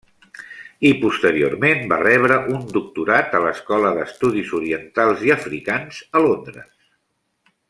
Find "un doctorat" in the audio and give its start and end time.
2.55-3.37